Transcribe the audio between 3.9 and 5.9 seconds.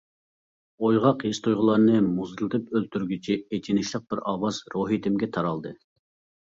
بىر ئاۋاز روھىيىتىمگە تارالدى.